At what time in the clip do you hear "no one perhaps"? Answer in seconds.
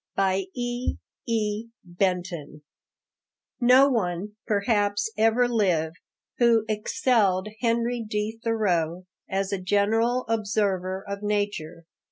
3.59-5.11